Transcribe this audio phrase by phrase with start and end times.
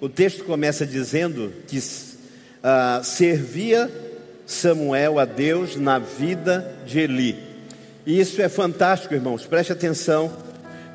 [0.00, 3.90] o texto começa dizendo que uh, servia
[4.46, 7.36] Samuel a Deus na vida de Eli.
[8.06, 10.32] E isso é fantástico, irmãos, preste atenção.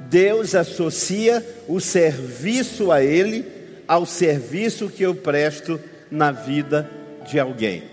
[0.10, 3.46] Deus associa o serviço a Ele
[3.88, 5.80] ao serviço que eu presto
[6.10, 6.90] na vida
[7.28, 7.84] de alguém.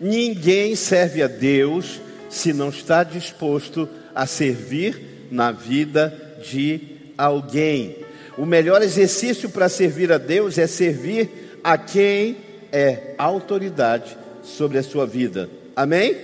[0.00, 6.80] Ninguém serve a Deus se não está disposto a servir na vida de
[7.16, 8.07] alguém.
[8.38, 12.36] O melhor exercício para servir a Deus é servir a quem
[12.70, 15.50] é autoridade sobre a sua vida.
[15.74, 16.16] Amém?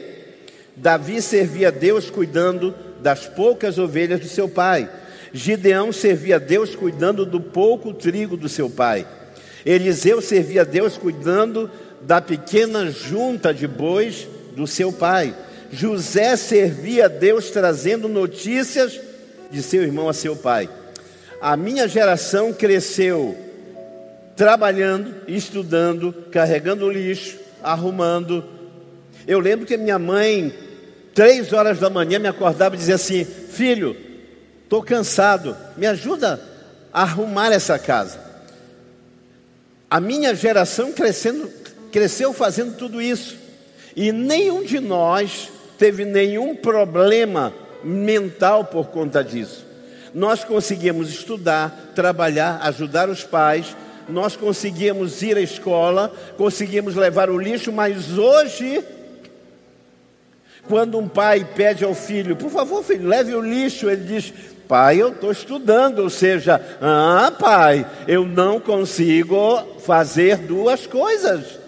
[0.76, 4.88] Davi servia a Deus cuidando das poucas ovelhas do seu pai.
[5.32, 9.04] Gideão servia a Deus cuidando do pouco trigo do seu pai.
[9.66, 11.68] Eliseu servia a Deus cuidando
[12.00, 15.34] da pequena junta de bois do seu pai.
[15.72, 19.00] José servia a Deus trazendo notícias
[19.50, 20.68] de seu irmão a seu pai.
[21.44, 23.36] A minha geração cresceu
[24.34, 28.42] trabalhando, estudando, carregando lixo, arrumando.
[29.26, 30.54] Eu lembro que minha mãe,
[31.14, 33.94] três horas da manhã, me acordava e dizia assim: Filho,
[34.62, 36.40] estou cansado, me ajuda
[36.90, 38.18] a arrumar essa casa.
[39.90, 41.50] A minha geração crescendo,
[41.92, 43.36] cresceu fazendo tudo isso.
[43.94, 47.52] E nenhum de nós teve nenhum problema
[47.84, 49.63] mental por conta disso.
[50.14, 53.76] Nós conseguimos estudar, trabalhar, ajudar os pais,
[54.08, 58.84] nós conseguimos ir à escola, conseguimos levar o lixo, mas hoje,
[60.68, 64.32] quando um pai pede ao filho, por favor, filho, leve o lixo, ele diz:
[64.68, 71.58] Pai, eu estou estudando, ou seja, ah, pai, eu não consigo fazer duas coisas.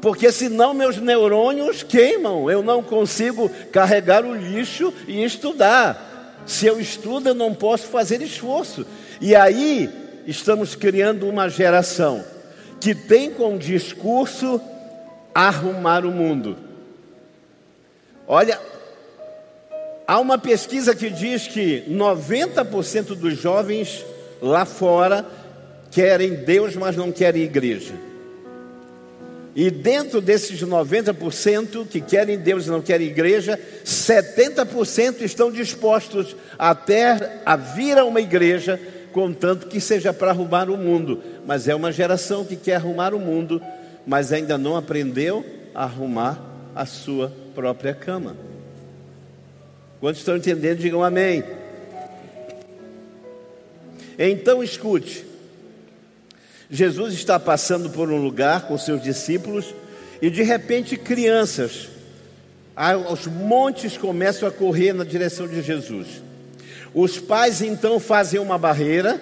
[0.00, 6.05] Porque senão meus neurônios queimam, eu não consigo carregar o lixo e estudar.
[6.46, 8.86] Se eu estudo, eu não posso fazer esforço.
[9.20, 9.90] E aí
[10.26, 12.24] estamos criando uma geração
[12.80, 14.60] que tem como discurso
[15.34, 16.56] arrumar o mundo.
[18.28, 18.60] Olha,
[20.06, 24.04] há uma pesquisa que diz que 90% dos jovens
[24.40, 25.26] lá fora
[25.90, 27.94] querem Deus, mas não querem igreja.
[29.56, 37.40] E dentro desses 90% que querem Deus e não querem igreja, 70% estão dispostos até
[37.46, 38.78] a vir a uma igreja,
[39.14, 41.22] contanto que seja para arrumar o mundo.
[41.46, 43.62] Mas é uma geração que quer arrumar o mundo,
[44.06, 45.42] mas ainda não aprendeu
[45.74, 46.38] a arrumar
[46.74, 48.36] a sua própria cama.
[50.00, 51.42] Quantos estão entendendo, digam amém.
[54.18, 55.24] Então escute.
[56.70, 59.74] Jesus está passando por um lugar com seus discípulos
[60.20, 61.88] e de repente crianças
[62.74, 66.22] aos montes começam a correr na direção de Jesus.
[66.92, 69.20] Os pais então fazem uma barreira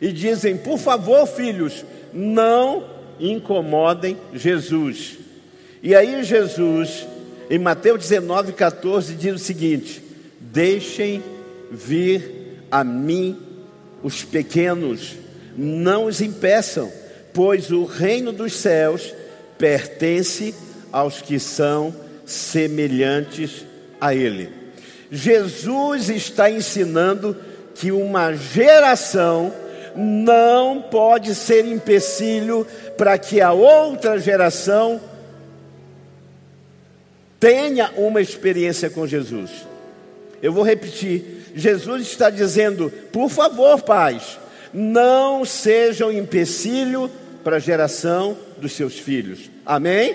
[0.00, 2.84] e dizem: Por favor, filhos, não
[3.18, 5.18] incomodem Jesus.
[5.82, 7.06] E aí, Jesus,
[7.48, 10.02] em Mateus 19, 14, diz o seguinte:
[10.40, 11.22] Deixem
[11.70, 13.38] vir a mim
[14.02, 15.14] os pequenos
[15.56, 16.92] não os impeçam,
[17.32, 19.14] pois o reino dos céus
[19.58, 20.54] pertence
[20.92, 21.94] aos que são
[22.24, 23.64] semelhantes
[24.00, 24.50] a Ele.
[25.10, 27.36] Jesus está ensinando
[27.74, 29.52] que uma geração
[29.94, 35.00] não pode ser empecilho para que a outra geração
[37.40, 39.50] tenha uma experiência com Jesus.
[40.42, 44.38] Eu vou repetir: Jesus está dizendo, por favor, pais,
[44.76, 47.10] não sejam empecilho
[47.42, 49.50] para a geração dos seus filhos.
[49.64, 50.14] Amém?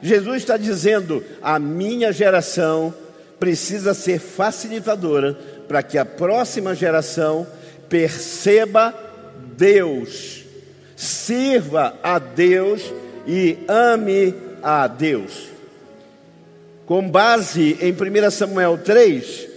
[0.00, 2.94] Jesus está dizendo: a minha geração
[3.40, 5.34] precisa ser facilitadora
[5.66, 7.44] para que a próxima geração
[7.88, 8.94] perceba
[9.56, 10.44] Deus,
[10.94, 12.92] sirva a Deus
[13.26, 15.48] e ame a Deus.
[16.86, 19.48] Com base em 1 Samuel 3,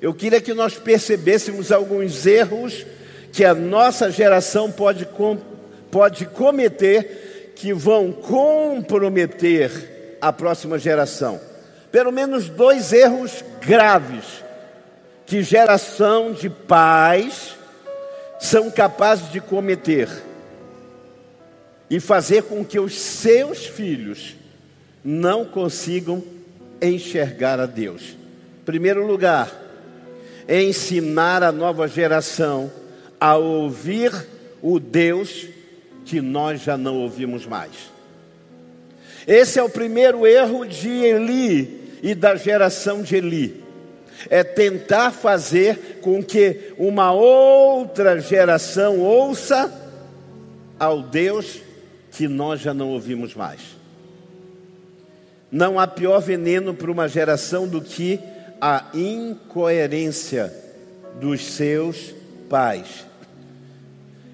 [0.00, 2.86] eu queria que nós percebêssemos alguns erros
[3.32, 5.08] que a nossa geração pode,
[5.90, 11.40] pode cometer que vão comprometer a próxima geração.
[11.90, 14.44] Pelo menos dois erros graves
[15.24, 17.56] que geração de pais
[18.38, 20.08] são capazes de cometer
[21.88, 24.36] e fazer com que os seus filhos
[25.02, 26.22] não consigam
[26.80, 28.16] enxergar a Deus.
[28.64, 29.50] Primeiro lugar,
[30.48, 32.70] ensinar a nova geração
[33.22, 34.12] a ouvir
[34.60, 35.46] o Deus
[36.04, 37.70] que nós já não ouvimos mais.
[39.28, 43.62] Esse é o primeiro erro de Eli e da geração de Eli.
[44.28, 49.72] É tentar fazer com que uma outra geração ouça
[50.76, 51.60] ao Deus
[52.10, 53.60] que nós já não ouvimos mais.
[55.48, 58.18] Não há pior veneno para uma geração do que
[58.60, 60.52] a incoerência
[61.20, 62.12] dos seus
[62.50, 63.11] pais.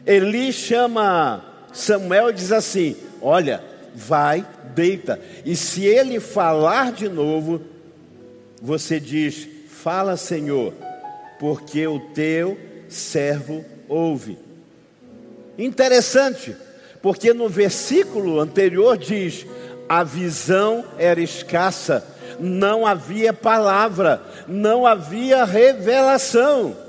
[0.08, 3.62] Eli chama Samuel e diz assim: Olha,
[3.94, 4.44] vai,
[4.74, 5.20] deita.
[5.44, 7.60] E se ele falar de novo,
[8.62, 10.72] você diz: Fala, Senhor,
[11.38, 12.58] porque o teu
[12.88, 14.38] servo ouve.
[15.58, 16.56] Interessante,
[17.02, 19.44] porque no versículo anterior diz:
[19.86, 22.02] a visão era escassa,
[22.40, 26.87] não havia palavra, não havia revelação.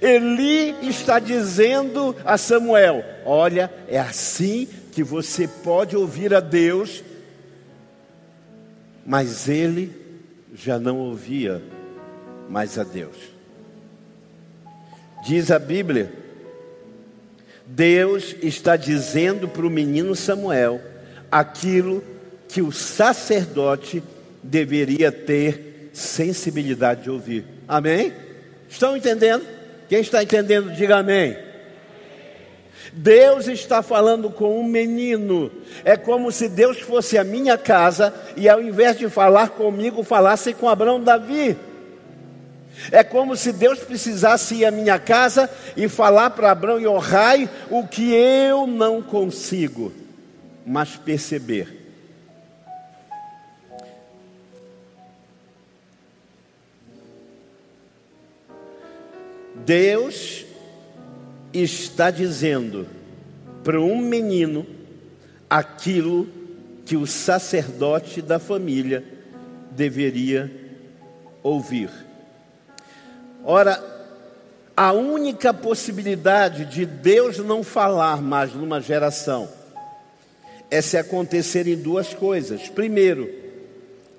[0.00, 7.04] Eli está dizendo a Samuel: Olha, é assim que você pode ouvir a Deus,
[9.04, 9.92] mas ele
[10.54, 11.62] já não ouvia
[12.48, 13.16] mais a Deus.
[15.24, 16.12] Diz a Bíblia,
[17.66, 20.80] Deus está dizendo para o menino Samuel
[21.30, 22.02] aquilo
[22.48, 24.02] que o sacerdote
[24.42, 27.44] deveria ter sensibilidade de ouvir.
[27.66, 28.12] Amém?
[28.68, 29.55] Estão entendendo?
[29.88, 31.36] Quem está entendendo, diga amém.
[32.92, 35.50] Deus está falando com um menino.
[35.84, 40.54] É como se Deus fosse a minha casa e ao invés de falar comigo, falasse
[40.54, 41.56] com Abraão Davi.
[42.90, 47.48] É como se Deus precisasse ir à minha casa e falar para Abraão e Ohai
[47.70, 49.92] o que eu não consigo,
[50.64, 51.75] mas perceber.
[59.66, 60.46] Deus
[61.52, 62.86] está dizendo
[63.64, 64.64] para um menino
[65.50, 66.28] aquilo
[66.84, 69.02] que o sacerdote da família
[69.72, 70.48] deveria
[71.42, 71.90] ouvir.
[73.44, 73.82] Ora,
[74.76, 79.48] a única possibilidade de Deus não falar mais numa geração
[80.70, 82.68] é se acontecerem duas coisas.
[82.68, 83.28] Primeiro,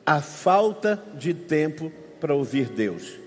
[0.05, 1.89] a falta de tempo
[2.19, 3.26] para ouvir Deus.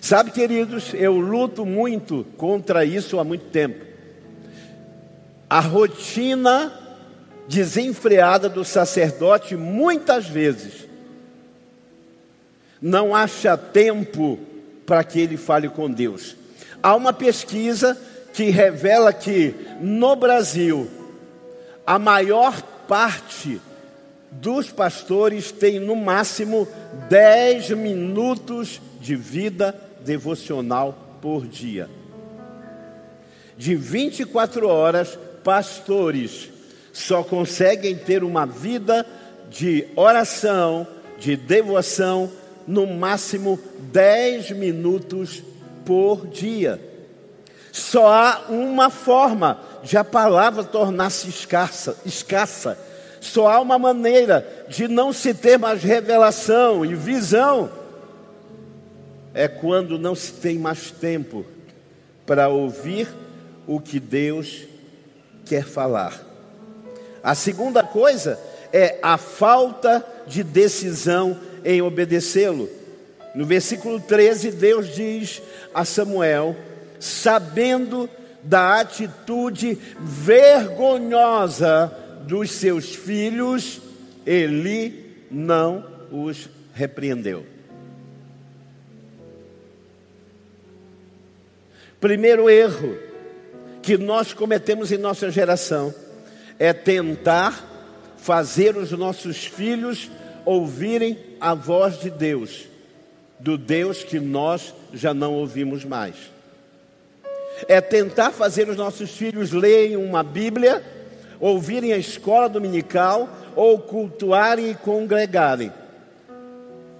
[0.00, 3.84] Sabe, queridos, eu luto muito contra isso há muito tempo.
[5.48, 6.72] A rotina
[7.48, 10.86] desenfreada do sacerdote muitas vezes
[12.80, 14.38] não acha tempo
[14.84, 16.36] para que ele fale com Deus.
[16.82, 17.98] Há uma pesquisa
[18.32, 20.90] que revela que no Brasil
[21.86, 23.60] a maior parte
[24.30, 26.68] dos pastores tem no máximo
[27.08, 31.88] 10 minutos de vida devocional por dia.
[33.56, 36.50] De 24 horas, pastores
[36.92, 39.06] só conseguem ter uma vida
[39.48, 40.84] de oração,
[41.20, 42.28] de devoção,
[42.66, 43.60] no máximo
[43.92, 45.40] 10 minutos
[45.84, 46.80] por dia.
[47.70, 52.76] Só há uma forma de a palavra tornar-se escassa, escassa.
[53.20, 57.85] Só há uma maneira de não se ter mais revelação e visão.
[59.36, 61.44] É quando não se tem mais tempo
[62.24, 63.06] para ouvir
[63.66, 64.62] o que Deus
[65.44, 66.24] quer falar.
[67.22, 68.40] A segunda coisa
[68.72, 72.66] é a falta de decisão em obedecê-lo.
[73.34, 75.42] No versículo 13, Deus diz
[75.74, 76.56] a Samuel:
[76.98, 78.08] sabendo
[78.42, 83.82] da atitude vergonhosa dos seus filhos,
[84.24, 87.55] ele não os repreendeu.
[92.00, 92.96] Primeiro erro
[93.82, 95.94] que nós cometemos em nossa geração
[96.58, 97.64] é tentar
[98.16, 100.10] fazer os nossos filhos
[100.44, 102.66] ouvirem a voz de Deus,
[103.38, 106.16] do Deus que nós já não ouvimos mais.
[107.66, 110.82] É tentar fazer os nossos filhos lerem uma Bíblia,
[111.40, 115.72] ouvirem a escola dominical ou cultuarem e congregarem.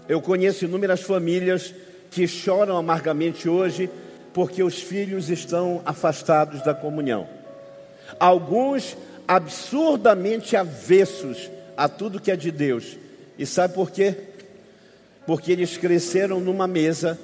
[0.09, 1.75] Eu conheço inúmeras famílias
[2.11, 3.91] que choram amargamente hoje
[4.37, 7.27] porque os filhos estão afastados da comunhão.
[8.21, 8.95] Alguns
[9.27, 12.99] absurdamente avessos a tudo que é de Deus
[13.39, 14.15] e sabe por quê?
[15.27, 17.19] Porque eles cresceram numa mesa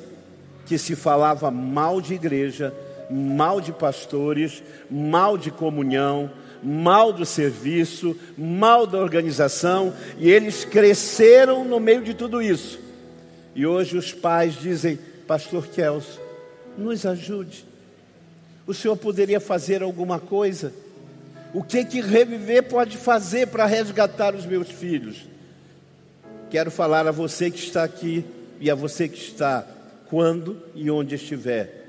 [0.65, 2.73] que se falava mal de igreja,
[3.11, 6.31] mal de pastores, mal de comunhão,
[6.63, 12.81] mal do serviço, mal da organização, e eles cresceram no meio de tudo isso.
[13.55, 16.22] E hoje os pais dizem: Pastor Kelso,
[16.77, 17.65] nos ajude.
[18.67, 20.73] O senhor poderia fazer alguma coisa?
[21.53, 25.27] O que que reviver pode fazer para resgatar os meus filhos?
[26.51, 28.25] Quero falar a você que está aqui
[28.61, 29.67] e a você que está
[30.09, 31.81] quando e onde estiver.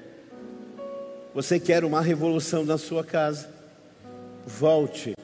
[1.34, 3.54] Você quer uma revolução na sua casa?
[4.46, 5.16] volte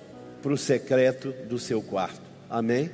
[0.42, 2.22] para o secreto do seu quarto.
[2.50, 2.90] Amém?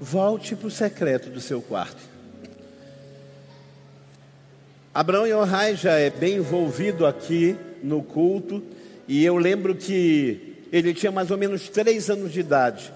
[0.00, 2.00] Volte para o secreto do seu quarto.
[5.00, 8.62] Abraão Yohai já é bem envolvido aqui no culto,
[9.08, 12.92] e eu lembro que ele tinha mais ou menos três anos de idade.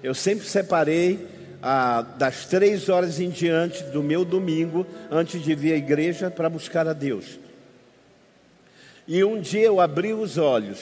[0.00, 1.18] Eu sempre separei
[1.60, 6.48] ah, das três horas em diante do meu domingo, antes de vir à igreja, para
[6.48, 7.40] buscar a Deus.
[9.08, 10.78] E um dia eu abri os olhos,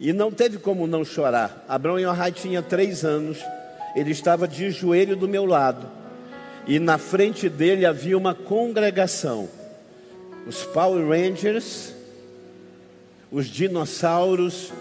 [0.00, 1.62] e não teve como não chorar.
[1.68, 3.36] Abraão Yohai tinha três anos,
[3.94, 5.86] ele estava de joelho do meu lado,
[6.66, 9.59] e na frente dele havia uma congregação.
[10.50, 11.94] Os Power Rangers,
[13.30, 14.72] os dinossauros,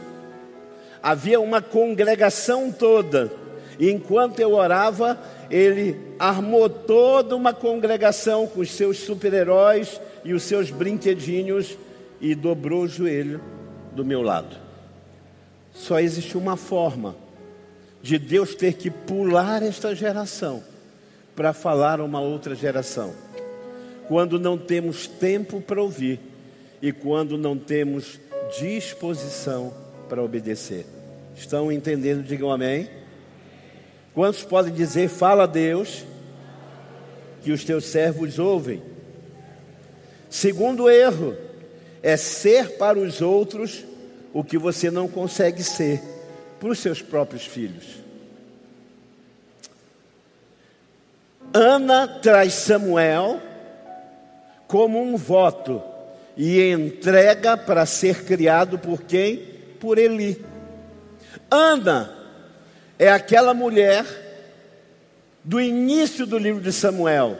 [0.99, 3.31] havia uma congregação toda.
[3.77, 10.41] E enquanto eu orava, ele armou toda uma congregação com os seus super-heróis e os
[10.41, 11.77] seus brinquedinhos
[12.19, 13.39] e dobrou o joelho
[13.91, 14.57] do meu lado.
[15.71, 17.15] Só existe uma forma
[18.01, 20.63] de Deus ter que pular esta geração
[21.35, 23.13] para falar a uma outra geração.
[24.09, 26.19] Quando não temos tempo para ouvir
[26.81, 28.19] e quando não temos
[28.59, 29.71] disposição
[30.09, 30.87] para obedecer.
[31.35, 32.23] Estão entendendo?
[32.23, 32.89] Digam amém.
[34.15, 36.03] Quantos podem dizer, fala a Deus,
[37.43, 38.81] que os teus servos ouvem?
[40.27, 41.37] Segundo erro,
[42.01, 43.85] é ser para os outros
[44.33, 46.01] o que você não consegue ser
[46.59, 47.85] para os seus próprios filhos.
[51.53, 53.39] Ana traz Samuel
[54.69, 55.81] como um voto
[56.38, 59.38] e entrega para ser criado por quem?
[59.79, 60.45] Por Eli.
[61.49, 62.15] Ana
[62.99, 64.05] é aquela mulher
[65.43, 67.39] do início do livro de Samuel,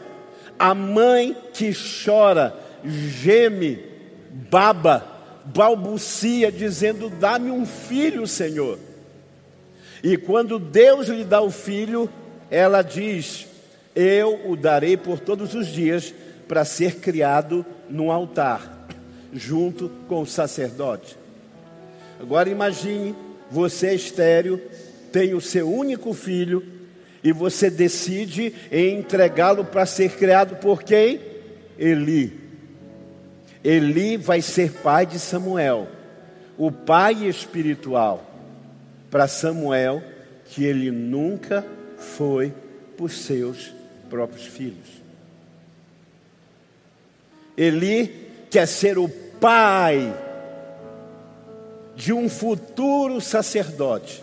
[0.58, 1.70] a mãe que
[2.04, 2.52] chora,
[2.84, 3.78] geme,
[4.50, 5.06] baba,
[5.44, 8.76] balbucia, dizendo: Dá-me um filho, Senhor.
[10.02, 12.10] E quando Deus lhe dá o filho,
[12.50, 13.46] ela diz:
[13.94, 16.12] Eu o darei por todos os dias
[16.50, 18.88] para ser criado no altar,
[19.32, 21.16] junto com o sacerdote.
[22.18, 23.14] Agora imagine,
[23.48, 24.60] você é estéreo,
[25.12, 26.60] tem o seu único filho,
[27.22, 31.20] e você decide entregá-lo para ser criado por quem?
[31.78, 32.40] Eli.
[33.62, 35.86] Eli vai ser pai de Samuel,
[36.58, 38.28] o pai espiritual
[39.08, 40.02] para Samuel,
[40.46, 41.64] que ele nunca
[41.96, 42.52] foi
[42.96, 43.72] por seus
[44.08, 44.99] próprios filhos.
[47.56, 48.10] Eli
[48.50, 50.14] quer ser o pai
[51.94, 54.22] de um futuro sacerdote,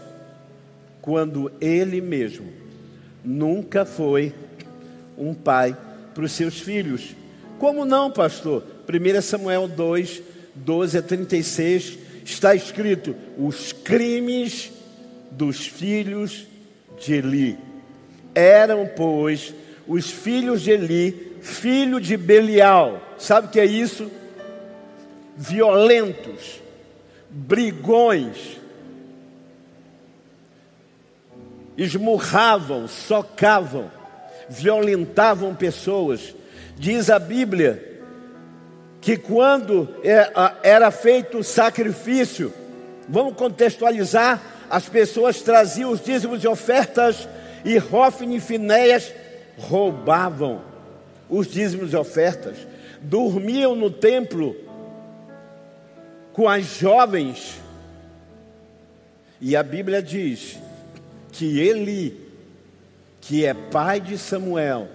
[1.02, 2.52] quando ele mesmo
[3.24, 4.34] nunca foi
[5.18, 5.78] um pai
[6.14, 7.16] para os seus filhos.
[7.60, 8.64] Como não, pastor?
[8.88, 10.22] 1 Samuel 2,
[10.56, 14.72] 12 a 36, está escrito: os crimes
[15.32, 16.48] dos filhos
[17.00, 17.58] de Eli
[18.38, 19.54] eram, pois,
[19.88, 23.02] os filhos de Eli, filho de Belial.
[23.18, 24.12] Sabe o que é isso?
[25.36, 26.62] Violentos,
[27.30, 28.58] brigões,
[31.78, 33.92] esmurravam, socavam,
[34.50, 36.34] violentavam pessoas.
[36.76, 38.02] Diz a Bíblia
[39.00, 40.32] que quando é,
[40.64, 42.52] era feito o sacrifício,
[43.08, 47.28] vamos contextualizar, as pessoas traziam os dízimos e ofertas
[47.64, 49.14] e Rofne e Finéias
[49.58, 50.62] roubavam
[51.30, 52.58] os dízimos e ofertas,
[53.02, 54.56] dormiam no templo
[56.34, 57.60] com as jovens.
[59.40, 60.58] E a Bíblia diz
[61.32, 62.28] que Eli,
[63.22, 64.88] que é pai de Samuel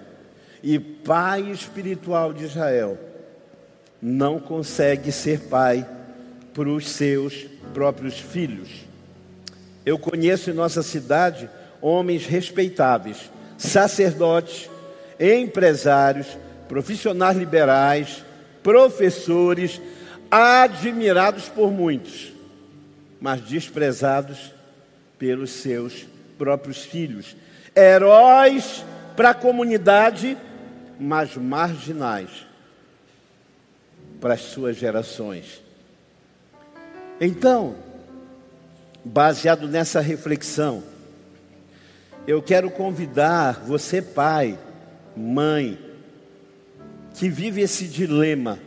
[0.63, 2.99] e pai espiritual de Israel,
[4.01, 5.87] não consegue ser pai
[6.53, 8.69] para os seus próprios filhos.
[9.85, 11.49] Eu conheço em nossa cidade
[11.81, 14.71] homens respeitáveis, sacerdotes,
[15.23, 16.27] empresários,
[16.69, 18.25] profissionais liberais,
[18.63, 19.81] professores,
[20.31, 22.33] admirados por muitos,
[23.21, 24.53] mas desprezados
[25.19, 27.37] pelos seus próprios filhos,
[27.77, 30.37] heróis para a comunidade,
[30.99, 32.47] mas marginais
[34.21, 35.63] para as suas gerações.
[37.21, 37.77] Então,
[39.05, 40.83] baseado nessa reflexão,
[42.27, 44.59] eu quero convidar você, pai,
[45.17, 45.79] mãe,
[47.15, 48.59] que vive esse dilema.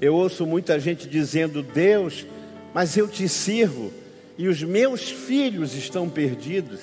[0.00, 2.26] Eu ouço muita gente dizendo: Deus,
[2.74, 3.92] mas eu te sirvo
[4.38, 6.80] e os meus filhos estão perdidos.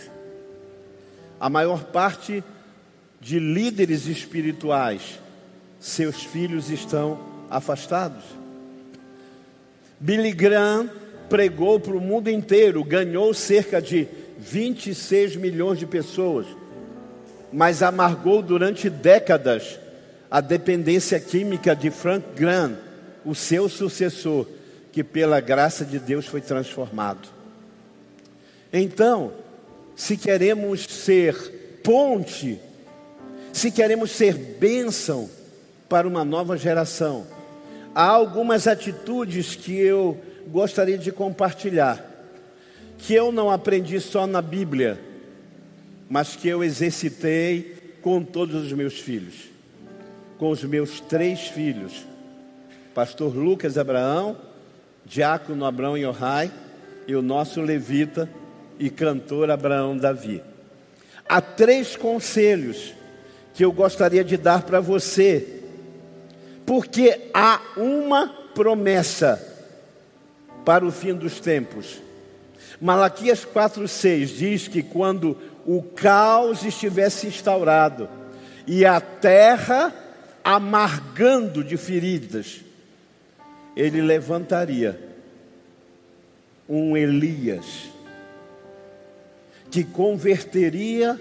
[1.40, 2.44] A maior parte
[3.20, 5.20] de líderes espirituais,
[5.80, 8.24] seus filhos estão afastados.
[10.00, 10.90] Billy Graham
[11.30, 16.46] pregou para o mundo inteiro, ganhou cerca de 26 milhões de pessoas,
[17.54, 19.80] mas amargou durante décadas
[20.30, 22.76] a dependência química de Frank Graham,
[23.24, 24.48] o seu sucessor,
[24.92, 27.30] que pela graça de Deus foi transformado.
[28.72, 29.32] Então,
[29.96, 32.60] se queremos ser ponte,
[33.52, 35.30] se queremos ser bênção
[35.88, 37.28] para uma nova geração,
[37.94, 40.18] há algumas atitudes que eu
[40.48, 42.04] gostaria de compartilhar,
[42.98, 45.13] que eu não aprendi só na Bíblia,
[46.14, 49.50] mas que eu exercitei com todos os meus filhos,
[50.38, 52.06] com os meus três filhos,
[52.94, 54.38] pastor Lucas Abraão,
[55.04, 56.52] diácono Abraão Yohai
[57.08, 58.30] e o nosso levita
[58.78, 60.44] e cantor Abraão Davi.
[61.28, 62.94] Há três conselhos
[63.56, 65.64] que eu gostaria de dar para você,
[66.64, 69.42] porque há uma promessa
[70.64, 72.04] para o fim dos tempos.
[72.80, 78.10] Malaquias 4,6 diz que quando o caos estivesse instaurado
[78.68, 79.94] e a terra
[80.44, 82.62] amargando de feridas,
[83.76, 85.00] ele levantaria
[86.68, 87.90] um Elias
[89.72, 91.20] que converteria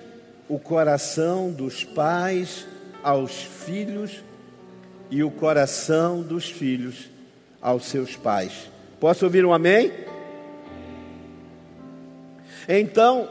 [0.48, 2.66] o coração dos pais
[3.02, 4.22] aos filhos
[5.10, 7.08] e o coração dos filhos
[7.60, 8.70] aos seus pais.
[9.00, 9.92] Posso ouvir um amém?
[12.68, 13.28] Então,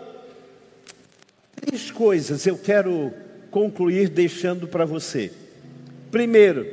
[1.62, 3.14] três coisas eu quero
[3.52, 5.32] concluir deixando para você.
[6.10, 6.68] Primeiro,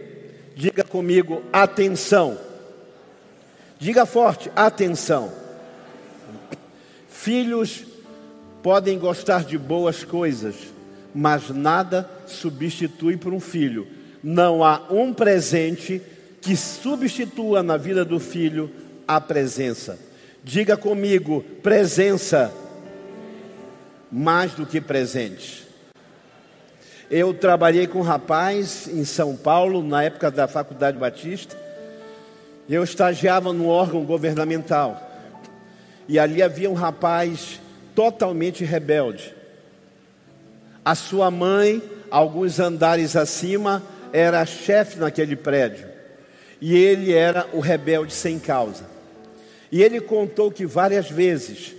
[0.57, 2.39] diga comigo, atenção.
[3.79, 5.33] Diga forte, atenção.
[7.09, 7.85] Filhos
[8.63, 10.55] podem gostar de boas coisas,
[11.15, 13.87] mas nada substitui por um filho.
[14.23, 16.03] Não há um presente
[16.41, 18.71] que substitua na vida do filho
[19.07, 19.99] a presença.
[20.43, 22.53] Diga comigo, presença
[24.11, 25.67] mais do que presente.
[27.11, 31.57] Eu trabalhei com um rapaz em São Paulo, na época da Faculdade Batista.
[32.69, 35.09] Eu estagiava no órgão governamental.
[36.07, 37.61] E ali havia um rapaz
[37.95, 39.35] totalmente rebelde.
[40.85, 45.89] A sua mãe, alguns andares acima, era chefe naquele prédio.
[46.61, 48.85] E ele era o rebelde sem causa.
[49.71, 51.75] E ele contou que várias vezes,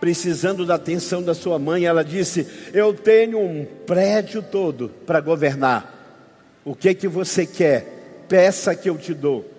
[0.00, 5.92] precisando da atenção da sua mãe, ela disse: Eu tenho um prédio todo para governar.
[6.64, 8.24] O que que você quer?
[8.28, 9.50] Peça que eu te dou.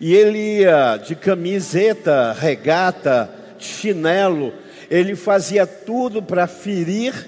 [0.00, 4.52] E ele ia de camiseta, regata, chinelo,
[4.90, 7.26] ele fazia tudo para ferir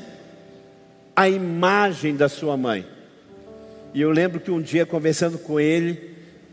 [1.15, 2.85] a imagem da sua mãe.
[3.95, 6.11] E eu lembro que um dia, conversando com ele,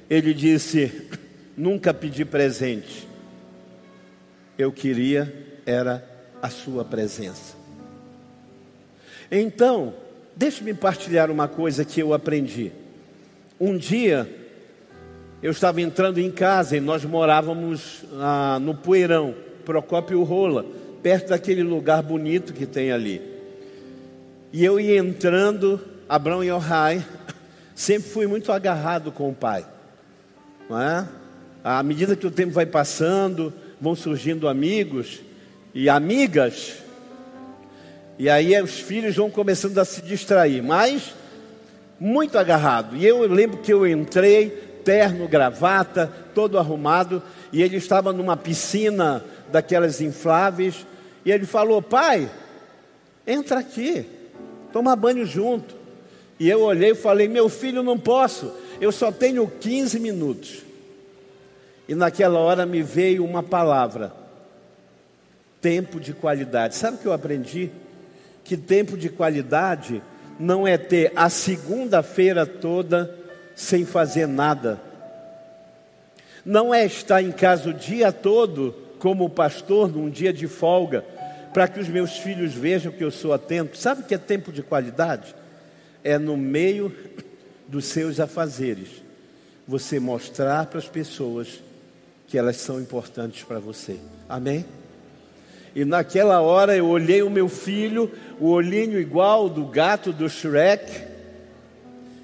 [0.09, 1.09] ele disse:
[1.57, 3.07] Nunca pedi presente,
[4.57, 5.33] eu queria
[5.65, 6.03] era
[6.41, 7.55] a sua presença.
[9.31, 9.93] Então,
[10.35, 12.71] deixe-me partilhar uma coisa que eu aprendi.
[13.59, 14.29] Um dia,
[15.41, 19.33] eu estava entrando em casa e nós morávamos ah, no Poeirão,
[19.65, 20.65] Procópio Rola,
[21.01, 23.21] perto daquele lugar bonito que tem ali.
[24.51, 27.03] E eu ia entrando, Abraão e Ohai,
[27.73, 29.65] sempre fui muito agarrado com o pai.
[30.69, 31.07] Não é?
[31.63, 35.19] À medida que o tempo vai passando, vão surgindo amigos
[35.73, 36.75] e amigas,
[38.17, 41.13] e aí os filhos vão começando a se distrair, mas
[41.99, 42.95] muito agarrado.
[42.95, 44.51] E eu lembro que eu entrei,
[44.85, 50.87] terno, gravata, todo arrumado, e ele estava numa piscina daquelas infláveis,
[51.25, 52.31] e ele falou: Pai,
[53.27, 54.05] entra aqui,
[54.71, 55.75] toma banho junto.
[56.39, 60.63] E eu olhei e falei: Meu filho, não posso, eu só tenho 15 minutos.
[61.87, 64.13] E naquela hora me veio uma palavra:
[65.61, 66.75] tempo de qualidade.
[66.75, 67.71] Sabe o que eu aprendi?
[68.43, 70.01] Que tempo de qualidade
[70.39, 73.13] não é ter a segunda-feira toda
[73.55, 74.81] sem fazer nada.
[76.45, 81.05] Não é estar em casa o dia todo, como pastor, num dia de folga,
[81.53, 83.77] para que os meus filhos vejam que eu sou atento.
[83.77, 85.33] Sabe o que é tempo de qualidade?
[86.03, 86.93] É no meio
[87.67, 88.89] dos seus afazeres,
[89.65, 91.63] você mostrar para as pessoas
[92.33, 93.95] que elas são importantes para você.
[94.27, 94.65] Amém?
[95.75, 101.03] E naquela hora eu olhei o meu filho, o olhinho igual do gato do Shrek,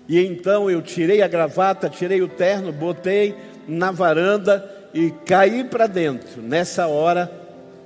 [0.08, 3.36] e então eu tirei a gravata, tirei o terno, botei
[3.68, 6.42] na varanda e caí para dentro.
[6.42, 7.32] Nessa hora,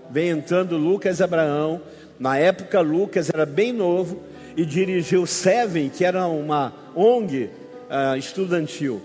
[0.10, 1.82] vem entrando Lucas Abraão.
[2.18, 4.24] Na época, Lucas era bem novo
[4.56, 7.50] e dirigiu Seven, que era uma ONG uh,
[7.90, 9.02] ah, estudantil.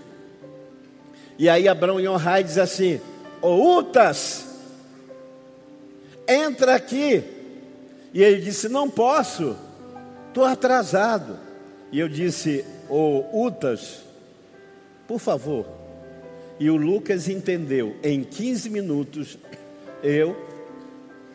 [1.37, 2.99] E aí Abraão Yonhai diz assim:
[3.41, 4.45] Ô Utas,
[6.27, 7.23] entra aqui.
[8.13, 9.55] E ele disse: Não posso,
[10.27, 11.37] estou atrasado.
[11.91, 14.01] E eu disse: Ô Utas,
[15.07, 15.65] por favor.
[16.59, 17.95] E o Lucas entendeu.
[18.03, 19.37] Em 15 minutos,
[20.03, 20.35] eu,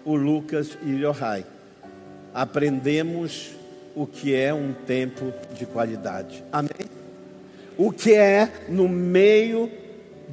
[0.04, 1.46] o Lucas e o Yohai
[2.34, 3.52] aprendemos
[3.94, 6.42] o que é um tempo de qualidade.
[6.52, 6.90] Amém?
[7.78, 9.70] O que é no meio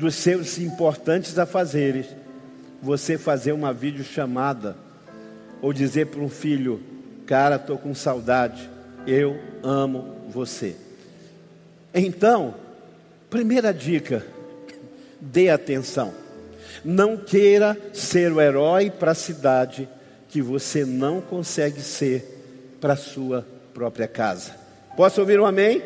[0.02, 2.08] dos seus importantes afazeres,
[2.82, 4.76] você fazer uma videochamada
[5.62, 6.82] ou dizer para um filho,
[7.28, 8.68] cara, estou com saudade,
[9.06, 10.76] eu amo você.
[11.94, 12.56] Então,
[13.30, 14.26] primeira dica,
[15.20, 16.12] dê atenção.
[16.84, 19.88] Não queira ser o herói para a cidade
[20.30, 24.56] que você não consegue ser para a sua própria casa.
[24.98, 25.84] Posso ouvir um amém?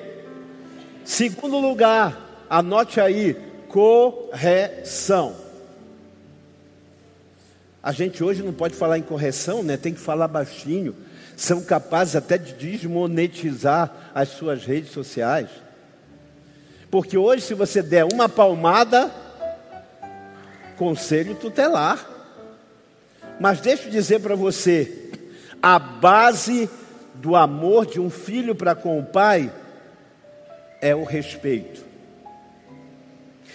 [1.04, 5.35] Segundo lugar, anote aí, correção.
[7.83, 9.75] A gente hoje não pode falar em correção, né?
[9.75, 10.95] Tem que falar baixinho.
[11.35, 15.49] São capazes até de desmonetizar as suas redes sociais.
[16.89, 19.11] Porque hoje, se você der uma palmada,
[20.77, 22.09] conselho tutelar.
[23.41, 25.11] Mas deixa eu dizer para você:
[25.61, 26.69] a base
[27.15, 29.51] do amor de um filho para com o pai
[30.79, 31.94] é o respeito.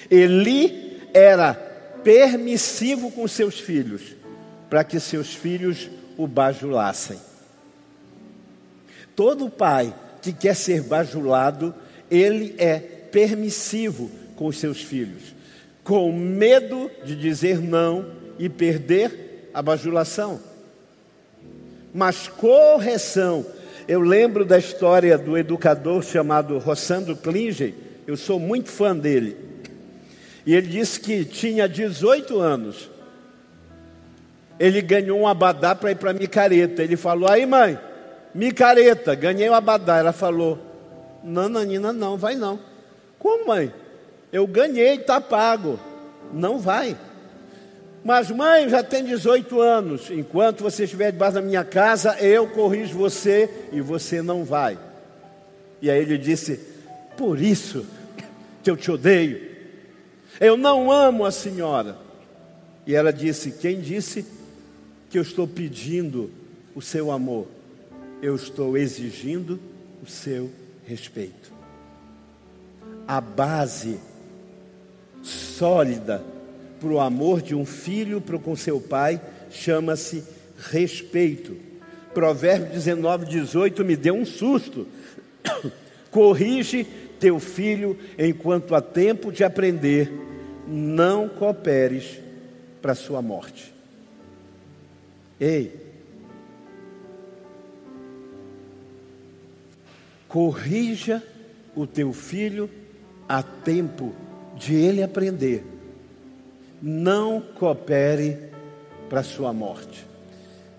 [0.09, 1.55] Eli era
[2.05, 4.15] permissivo com seus filhos,
[4.69, 7.19] para que seus filhos o bajulassem.
[9.17, 11.75] Todo pai que quer ser bajulado,
[12.11, 15.35] ele é permissivo com os seus filhos,
[15.83, 18.07] com medo de dizer não
[18.39, 20.41] e perder a bajulação.
[21.93, 23.45] Mas correção,
[23.89, 27.75] eu lembro da história do educador chamado Rossandro Klinger,
[28.07, 29.50] eu sou muito fã dele.
[30.47, 32.91] E ele disse que tinha 18 anos.
[34.59, 36.83] Ele ganhou um abadá para ir para micareta.
[36.83, 37.79] Ele falou: Aí, mãe,
[38.35, 39.99] micareta, ganhei o um abadá.
[39.99, 40.59] Ela falou:
[41.23, 42.59] Não, Nanina, não, vai não.
[43.19, 43.73] Como, mãe?
[44.33, 45.79] Eu ganhei, está pago.
[46.33, 46.97] Não vai.
[48.05, 50.11] Mas, mãe, já tem 18 anos.
[50.11, 54.79] Enquanto você estiver debaixo da minha casa, eu corrijo você e você não vai.
[55.83, 56.61] E aí ele disse:
[57.17, 57.87] Por isso
[58.63, 59.50] que eu te odeio.
[60.41, 61.99] Eu não amo a senhora.
[62.87, 64.25] E ela disse: Quem disse
[65.11, 66.31] que eu estou pedindo
[66.75, 67.47] o seu amor?
[68.23, 69.61] Eu estou exigindo
[70.03, 70.51] o seu
[70.87, 71.53] respeito.
[73.07, 73.99] A base
[75.23, 76.25] sólida
[76.81, 80.25] para o amor de um filho para com seu pai chama-se
[80.57, 81.57] respeito.
[82.15, 84.87] Provérbio 19, 18 me deu um susto.
[86.11, 86.85] Corrige
[87.21, 90.11] teu filho enquanto há tempo de aprender,
[90.71, 92.19] não cooperes
[92.81, 93.75] para a sua morte.
[95.39, 95.75] Ei,
[100.29, 101.23] corrija
[101.75, 102.71] o teu filho
[103.29, 104.15] a tempo
[104.57, 105.65] de ele aprender
[106.83, 108.39] não coopere
[109.09, 110.07] para a sua morte.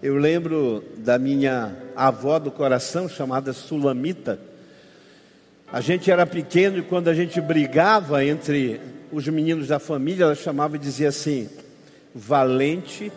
[0.01, 4.39] Eu lembro da minha avó do coração, chamada Sulamita.
[5.71, 10.35] A gente era pequeno e quando a gente brigava entre os meninos da família, ela
[10.35, 11.49] chamava e dizia assim:
[12.13, 13.11] Valente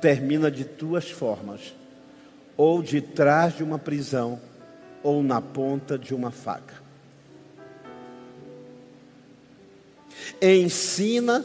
[0.00, 1.74] termina de duas formas,
[2.56, 4.40] ou de trás de uma prisão,
[5.02, 6.74] ou na ponta de uma faca.
[10.40, 11.44] Ensina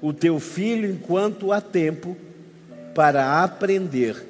[0.00, 2.16] o teu filho enquanto há tempo
[2.94, 4.26] para aprender.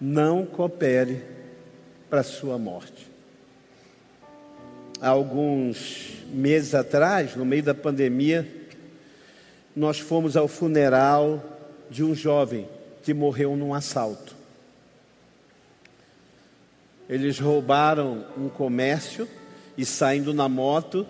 [0.00, 1.22] Não coopere
[2.10, 3.13] para sua morte.
[5.04, 8.48] Há alguns meses atrás, no meio da pandemia,
[9.76, 11.44] nós fomos ao funeral
[11.90, 12.66] de um jovem
[13.02, 14.34] que morreu num assalto.
[17.06, 19.28] Eles roubaram um comércio
[19.76, 21.06] e saindo na moto,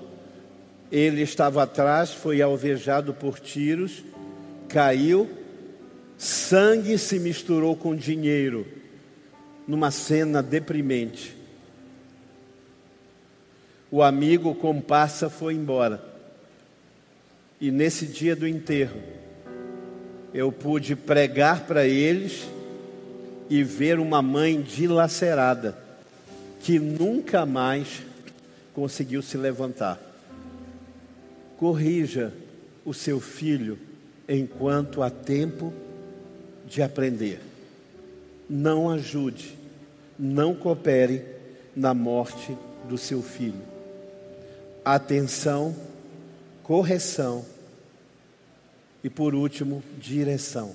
[0.91, 4.03] ele estava atrás, foi alvejado por tiros,
[4.69, 5.31] caiu,
[6.19, 8.67] sangue se misturou com dinheiro,
[9.69, 11.44] numa cena deprimente.
[13.95, 16.03] O amigo comparsa foi embora.
[17.61, 19.01] E nesse dia do enterro,
[20.35, 22.45] eu pude pregar para eles
[23.49, 25.79] e ver uma mãe dilacerada,
[26.61, 28.03] que nunca mais
[28.75, 30.01] conseguiu se levantar.
[31.57, 32.33] Corrija
[32.85, 33.79] o seu filho
[34.29, 35.73] enquanto há tempo
[36.67, 37.39] de aprender.
[38.51, 39.57] Não ajude,
[40.19, 41.23] não coopere
[41.77, 43.74] na morte do seu filho.
[44.85, 45.75] Atenção
[46.63, 47.45] correção
[49.03, 50.75] e, por último, direção.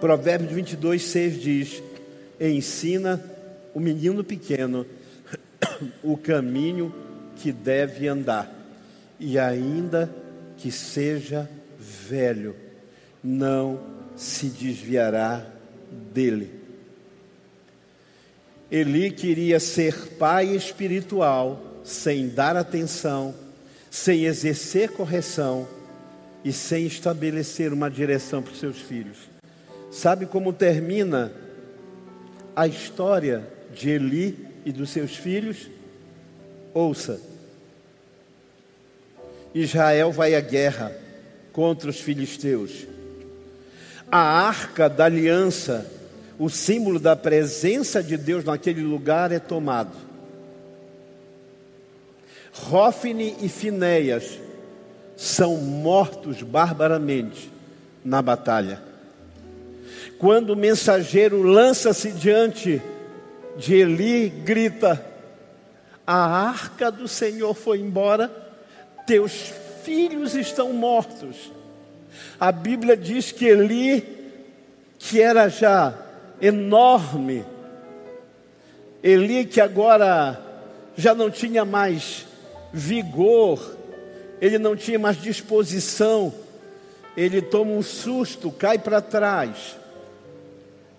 [0.00, 1.82] Provérbios 22, 6 diz:
[2.40, 3.22] Ensina
[3.74, 4.86] o menino pequeno
[6.02, 6.92] o caminho
[7.36, 8.52] que deve andar,
[9.20, 10.10] e ainda
[10.56, 12.56] que seja velho,
[13.22, 13.80] não
[14.16, 15.44] se desviará
[16.12, 16.50] dele.
[18.70, 23.34] Eli queria ser pai espiritual, sem dar atenção,
[23.90, 25.68] sem exercer correção
[26.42, 29.18] e sem estabelecer uma direção para os seus filhos.
[29.90, 31.30] Sabe como termina
[32.56, 35.68] a história de Eli e dos seus filhos?
[36.72, 37.20] Ouça.
[39.54, 40.90] Israel vai à guerra
[41.52, 42.86] contra os filisteus.
[44.10, 45.86] A arca da aliança,
[46.38, 50.13] o símbolo da presença de Deus naquele lugar, é tomado.
[52.54, 54.38] Rófine e Finéias
[55.16, 57.50] são mortos barbaramente
[58.04, 58.80] na batalha.
[60.18, 62.80] Quando o mensageiro lança-se diante
[63.56, 65.04] de Eli, grita:
[66.06, 68.30] A arca do Senhor foi embora,
[69.06, 71.52] teus filhos estão mortos.
[72.38, 74.32] A Bíblia diz que Eli,
[74.98, 75.92] que era já
[76.40, 77.44] enorme,
[79.02, 80.40] Eli que agora
[80.96, 82.26] já não tinha mais
[82.74, 83.76] vigor,
[84.40, 86.34] ele não tinha mais disposição,
[87.16, 89.76] ele toma um susto, cai para trás,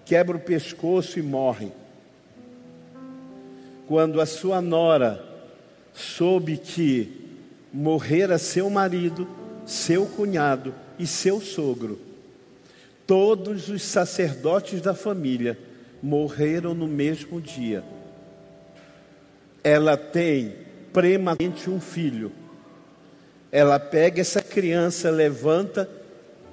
[0.06, 1.70] quebra o pescoço e morre.
[3.88, 5.22] Quando a sua nora
[5.94, 7.12] soube que
[7.74, 9.28] morrera seu marido,
[9.66, 12.00] seu cunhado e seu sogro,
[13.06, 15.60] todos os sacerdotes da família
[16.02, 17.84] morreram no mesmo dia.
[19.62, 20.65] Ela tem
[20.96, 22.32] prematuramente um filho.
[23.52, 25.90] Ela pega essa criança, levanta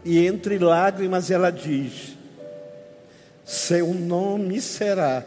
[0.05, 2.17] e entre lágrimas ela diz:
[3.45, 5.25] Seu nome será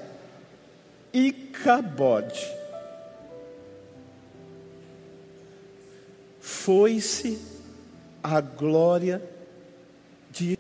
[1.14, 2.46] Icabode.
[6.42, 7.40] Foi-se
[8.22, 9.22] a glória
[10.30, 10.60] de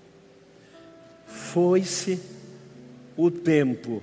[1.25, 2.21] foi-se
[3.17, 4.01] o tempo,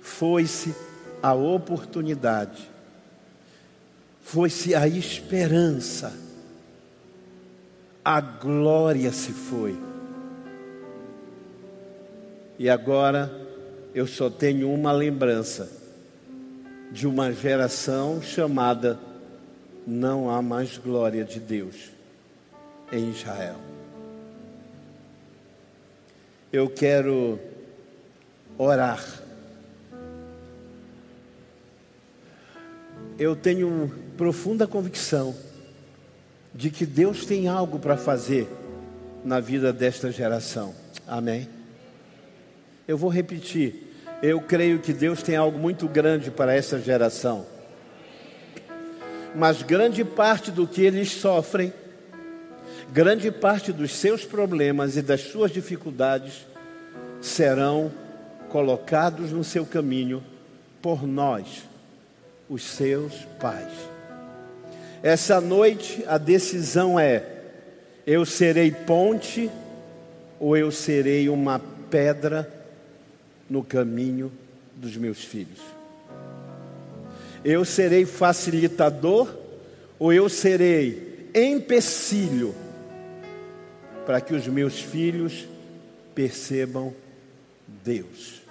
[0.00, 0.72] foi-se
[1.20, 2.69] a oportunidade
[4.32, 6.16] foi-se a esperança,
[8.04, 9.76] a glória se foi.
[12.56, 13.28] E agora
[13.92, 15.68] eu só tenho uma lembrança
[16.92, 19.00] de uma geração chamada
[19.84, 21.90] Não há mais glória de Deus
[22.92, 23.56] em Israel.
[26.52, 27.36] Eu quero
[28.56, 29.04] orar.
[33.20, 35.36] Eu tenho profunda convicção
[36.54, 38.48] de que Deus tem algo para fazer
[39.22, 40.74] na vida desta geração.
[41.06, 41.46] Amém?
[42.88, 43.88] Eu vou repetir.
[44.22, 47.44] Eu creio que Deus tem algo muito grande para essa geração.
[49.36, 51.74] Mas grande parte do que eles sofrem,
[52.90, 56.46] grande parte dos seus problemas e das suas dificuldades
[57.20, 57.92] serão
[58.48, 60.24] colocados no seu caminho
[60.80, 61.68] por nós,
[62.50, 63.72] os seus pais.
[65.02, 67.24] Essa noite a decisão é:
[68.04, 69.48] eu serei ponte
[70.40, 72.52] ou eu serei uma pedra
[73.48, 74.32] no caminho
[74.74, 75.60] dos meus filhos?
[77.44, 79.32] Eu serei facilitador
[79.98, 82.54] ou eu serei empecilho
[84.04, 85.46] para que os meus filhos
[86.14, 86.92] percebam
[87.84, 88.42] Deus?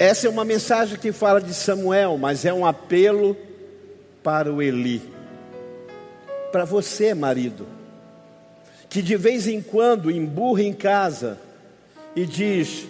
[0.00, 3.36] Essa é uma mensagem que fala de Samuel, mas é um apelo
[4.22, 5.02] para o Eli.
[6.50, 7.66] Para você, marido,
[8.88, 11.38] que de vez em quando emburra em casa
[12.16, 12.86] e diz: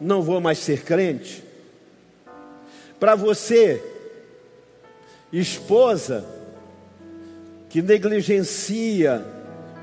[0.00, 1.44] Não vou mais ser crente.
[2.98, 3.84] Para você,
[5.30, 6.24] esposa,
[7.68, 9.22] que negligencia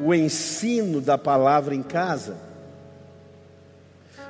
[0.02, 2.36] o ensino da palavra em casa.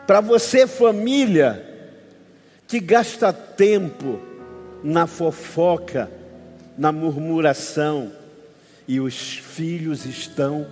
[0.05, 1.72] Para você, família,
[2.73, 4.19] que gasta tempo
[4.83, 6.09] na fofoca,
[6.75, 8.11] na murmuração,
[8.87, 10.65] e os filhos estão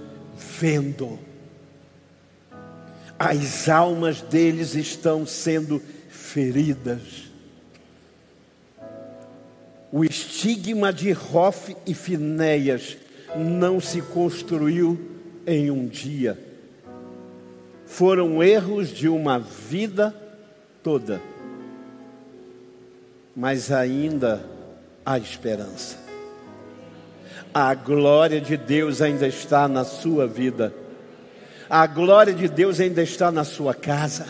[0.60, 1.20] vendo.
[3.20, 7.30] As almas deles estão sendo feridas.
[9.92, 12.98] O estigma de Rof e Finéias
[13.36, 15.00] não se construiu
[15.46, 16.36] em um dia.
[17.86, 20.16] Foram erros de uma vida
[20.82, 21.22] toda.
[23.36, 24.44] Mas ainda
[25.06, 25.98] há esperança.
[27.54, 30.74] A glória de Deus ainda está na sua vida.
[31.70, 34.26] A glória de Deus ainda está na sua casa.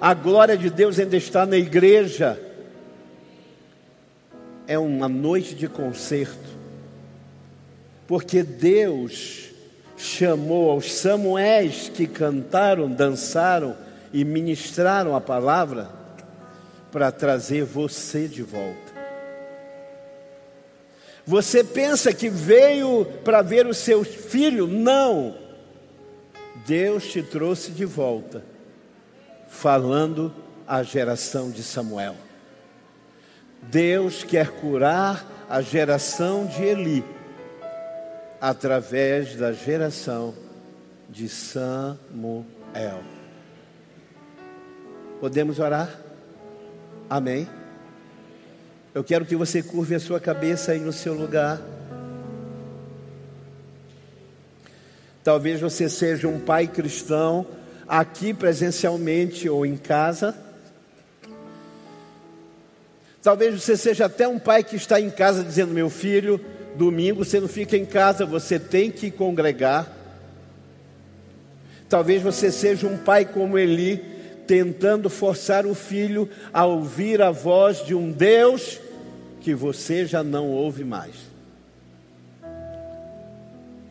[0.00, 2.40] A glória de Deus ainda está na igreja.
[4.66, 6.48] É uma noite de concerto.
[8.06, 9.50] Porque Deus
[9.96, 13.76] chamou aos Samuéis que cantaram, dançaram
[14.12, 15.99] e ministraram a palavra
[16.90, 19.00] para trazer você de volta.
[21.26, 24.66] Você pensa que veio para ver o seu filho?
[24.66, 25.36] Não.
[26.66, 28.44] Deus te trouxe de volta,
[29.48, 30.34] falando
[30.66, 32.16] à geração de Samuel.
[33.62, 37.04] Deus quer curar a geração de Eli
[38.40, 40.34] através da geração
[41.08, 41.94] de Samuel.
[45.20, 46.09] Podemos orar?
[47.10, 47.48] Amém.
[48.94, 51.60] Eu quero que você curve a sua cabeça aí no seu lugar.
[55.24, 57.44] Talvez você seja um pai cristão
[57.88, 60.36] aqui presencialmente ou em casa.
[63.20, 66.40] Talvez você seja até um pai que está em casa dizendo: Meu filho,
[66.76, 69.96] domingo você não fica em casa, você tem que congregar.
[71.88, 77.84] Talvez você seja um pai como Eli, tentando forçar o filho a ouvir a voz
[77.84, 78.80] de um Deus
[79.40, 81.14] que você já não ouve mais.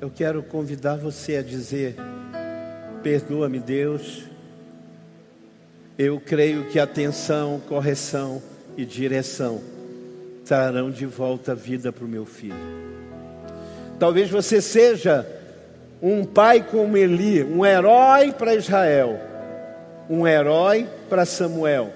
[0.02, 1.96] Eu quero convidar você a dizer:
[3.04, 4.24] Perdoa-me, Deus.
[5.98, 8.42] Eu creio que atenção, correção
[8.78, 9.62] e direção
[10.46, 12.56] trarão de volta a vida para o meu filho.
[14.00, 15.28] Talvez você seja
[16.02, 19.20] um pai como Eli, um herói para Israel,
[20.10, 21.94] um herói para Samuel,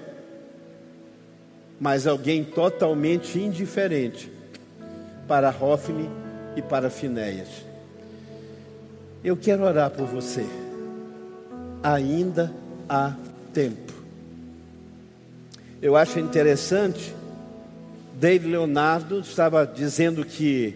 [1.80, 4.30] mas alguém totalmente indiferente
[5.26, 6.08] para Hofni
[6.54, 7.48] e para Finéias.
[9.22, 10.46] Eu quero orar por você.
[11.82, 12.52] Ainda
[12.88, 13.14] há
[13.52, 13.92] tempo.
[15.82, 17.14] Eu acho interessante
[18.14, 20.74] David Leonardo estava dizendo que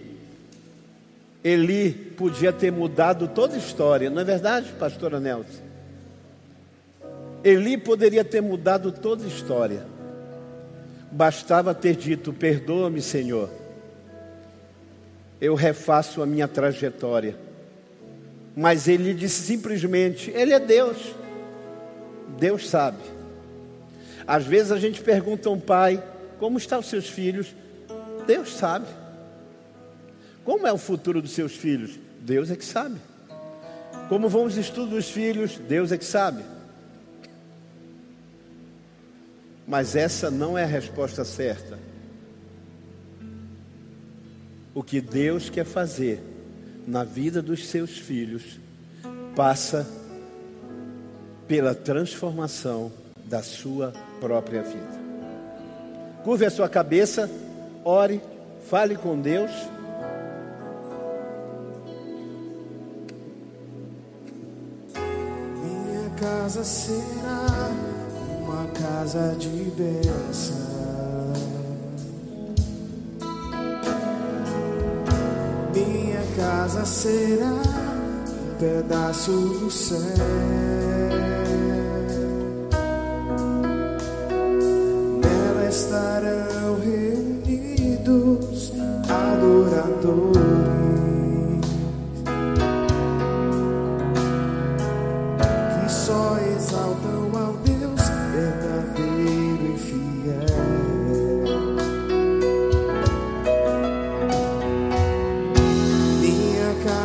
[1.42, 5.67] Eli podia ter mudado toda a história, não é verdade, pastora Nelson?
[7.44, 9.86] Eli poderia ter mudado toda a história.
[11.10, 13.50] Bastava ter dito: Perdoa-me, Senhor.
[15.40, 17.36] Eu refaço a minha trajetória.
[18.56, 21.14] Mas ele disse simplesmente: Ele é Deus.
[22.38, 22.98] Deus sabe.
[24.26, 26.02] Às vezes a gente pergunta a um pai:
[26.38, 27.54] como estão os seus filhos?
[28.26, 28.86] Deus sabe.
[30.44, 31.98] Como é o futuro dos seus filhos?
[32.20, 32.96] Deus é que sabe.
[34.08, 35.58] Como vão os estudos dos filhos?
[35.58, 36.42] Deus é que sabe.
[39.68, 41.78] Mas essa não é a resposta certa.
[44.74, 46.22] O que Deus quer fazer
[46.86, 48.58] na vida dos seus filhos
[49.36, 49.86] passa
[51.46, 52.90] pela transformação
[53.26, 54.98] da sua própria vida.
[56.24, 57.30] Curve a sua cabeça,
[57.84, 58.22] ore,
[58.70, 59.50] fale com Deus.
[64.94, 67.47] Minha casa será
[68.80, 70.56] casa de bênção.
[75.74, 81.27] Minha casa será um pedaço do céu.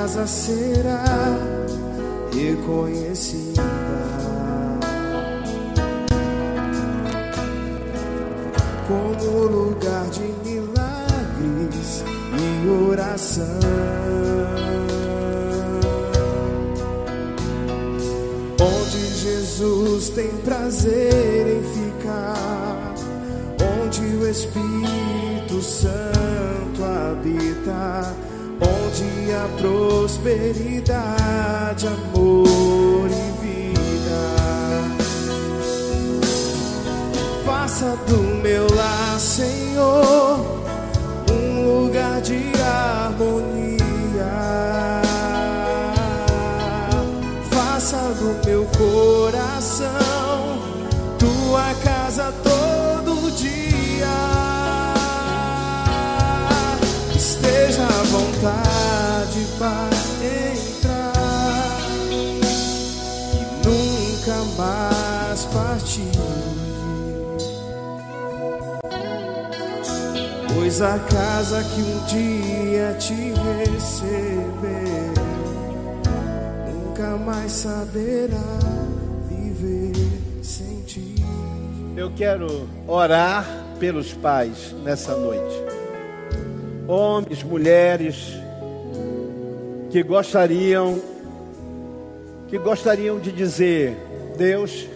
[0.04, 1.06] Casa será
[2.34, 3.64] reconhecida.
[8.86, 12.04] como lugar de milagres
[12.38, 13.60] e oração.
[18.60, 22.94] Onde Jesus tem prazer em ficar,
[23.82, 28.13] onde o Espírito Santo habita,
[29.24, 32.13] onde a prosperidade, amor
[70.74, 75.14] pois a casa que um dia te receber
[76.74, 78.40] nunca mais saberá
[79.30, 79.94] viver
[80.42, 81.14] sem ti.
[81.96, 83.46] Eu quero orar
[83.80, 85.54] pelos pais nessa noite.
[86.88, 88.34] Homens, mulheres
[89.92, 91.00] que gostariam
[92.48, 93.96] que gostariam de dizer:
[94.40, 94.88] Deus,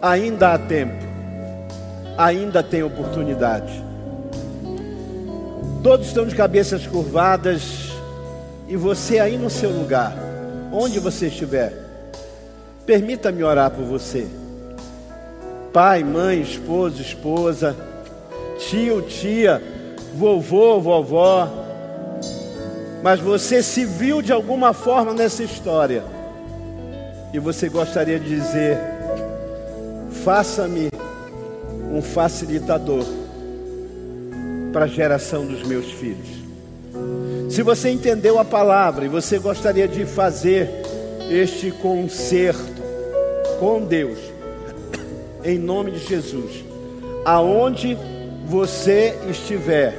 [0.00, 1.04] ainda há tempo,
[2.16, 3.89] ainda tem oportunidade.
[5.82, 7.90] Todos estão de cabeças curvadas.
[8.68, 10.14] E você aí no seu lugar,
[10.72, 11.72] onde você estiver,
[12.86, 14.26] permita-me orar por você.
[15.72, 17.74] Pai, mãe, esposo, esposa,
[18.58, 19.60] tio, tia,
[20.14, 21.48] vovô, vovó,
[23.02, 26.04] mas você se viu de alguma forma nessa história.
[27.32, 28.78] E você gostaria de dizer:
[30.22, 30.90] faça-me
[31.92, 33.19] um facilitador
[34.72, 36.28] para a geração dos meus filhos.
[37.50, 40.70] Se você entendeu a palavra e você gostaria de fazer
[41.28, 42.80] este concerto
[43.58, 44.18] com Deus,
[45.44, 46.64] em nome de Jesus,
[47.24, 47.96] aonde
[48.46, 49.94] você estiver,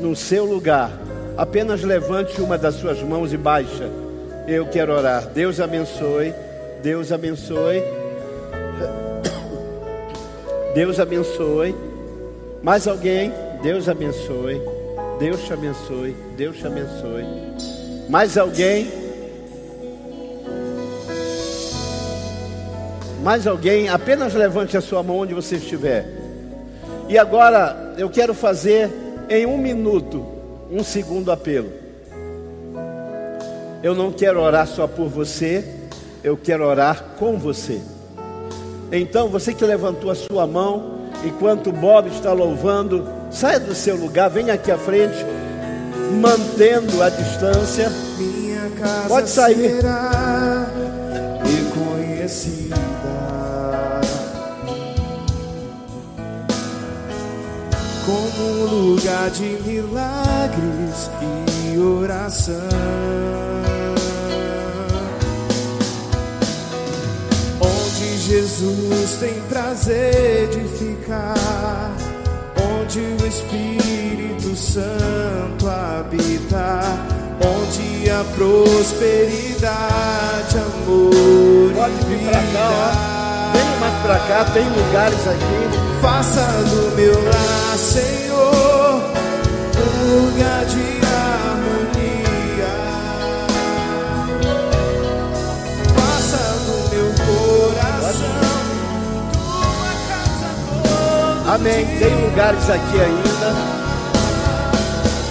[0.00, 0.90] no seu lugar,
[1.36, 3.88] apenas levante uma das suas mãos e baixa.
[4.48, 5.28] Eu quero orar.
[5.28, 6.34] Deus abençoe.
[6.82, 7.82] Deus abençoe.
[10.74, 11.91] Deus abençoe.
[12.62, 13.32] Mais alguém?
[13.60, 14.62] Deus abençoe.
[15.18, 16.16] Deus te abençoe.
[16.36, 17.24] Deus te abençoe.
[18.08, 18.88] Mais alguém?
[23.22, 23.88] Mais alguém?
[23.88, 26.06] Apenas levante a sua mão onde você estiver.
[27.08, 28.90] E agora eu quero fazer
[29.28, 30.24] em um minuto
[30.70, 31.72] um segundo apelo.
[33.82, 35.64] Eu não quero orar só por você,
[36.22, 37.80] eu quero orar com você.
[38.92, 40.91] Então, você que levantou a sua mão,
[41.24, 45.24] enquanto Bob está louvando, saia do seu lugar, venha aqui à frente,
[46.20, 47.90] mantendo a distância.
[48.18, 49.80] Minha casa Pode sair.
[51.44, 52.76] reconhecida
[58.04, 61.10] como um lugar de milagres
[61.72, 62.54] e oração.
[67.60, 70.81] Onde Jesus tem prazer de
[71.12, 71.92] ficar,
[72.56, 76.80] onde o Espírito Santo habita,
[77.44, 79.68] onde a prosperidade,
[80.56, 83.52] amor Pode vir para cá, ó.
[83.52, 85.68] Venha mais para cá, tem lugares aqui.
[86.00, 89.02] Faça do meu lar, Senhor,
[89.76, 91.01] um lugar de
[101.62, 101.86] Amém.
[101.96, 103.54] Tem lugares aqui ainda.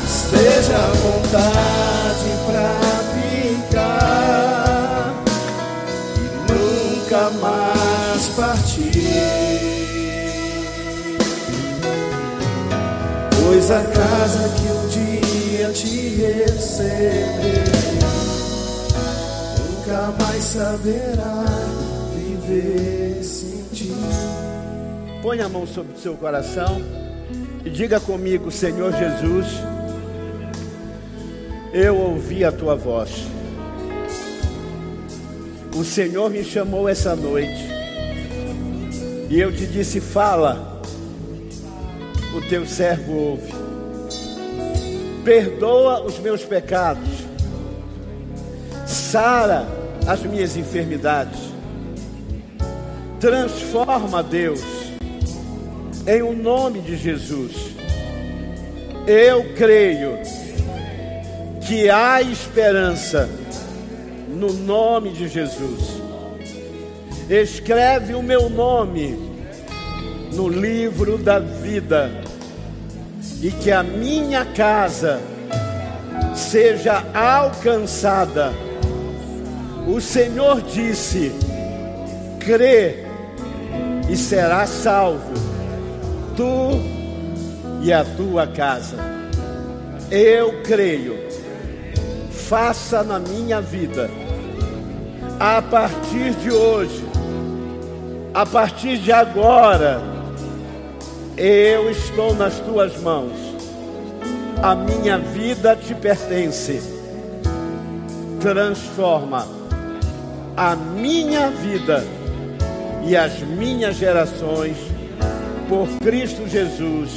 [0.06, 2.72] Esteja à vontade pra
[3.60, 5.14] ficar
[6.16, 6.20] e
[6.54, 9.60] nunca mais partir.
[13.44, 17.66] Pois a casa que um dia te receber
[19.60, 21.44] nunca mais saberá
[22.16, 23.02] viver.
[25.22, 26.82] Põe a mão sobre o seu coração
[27.64, 29.46] e diga comigo, Senhor Jesus,
[31.72, 33.28] eu ouvi a tua voz.
[35.78, 37.68] O Senhor me chamou essa noite
[39.30, 40.82] e eu te disse: Fala,
[42.36, 43.54] o teu servo ouve.
[45.24, 47.08] Perdoa os meus pecados,
[48.88, 49.68] sara
[50.08, 51.40] as minhas enfermidades,
[53.20, 54.81] transforma, Deus,
[56.08, 57.76] em o nome de Jesus.
[59.08, 60.18] Eu creio
[61.68, 63.30] que há esperança
[64.30, 66.02] no nome de Jesus.
[67.30, 69.18] Escreve o meu nome
[70.34, 72.12] no livro da vida
[73.42, 75.22] e que a minha casa
[76.36, 78.52] seja alcançada.
[79.88, 81.32] O Senhor disse:
[82.40, 83.06] crê
[84.10, 85.34] e será salvo,
[86.36, 86.82] tu
[87.82, 88.98] e a tua casa.
[90.10, 91.18] Eu creio,
[92.32, 94.10] faça na minha vida,
[95.40, 97.04] a partir de hoje,
[98.34, 100.02] a partir de agora,
[101.38, 103.32] eu estou nas tuas mãos,
[104.62, 106.82] a minha vida te pertence,
[108.42, 109.48] transforma
[110.58, 112.04] a minha vida
[113.06, 114.91] e as minhas gerações
[115.72, 117.12] por Cristo Jesus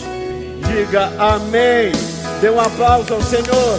[0.64, 1.92] Diga amém.
[2.40, 3.78] Dê um aplauso ao Senhor.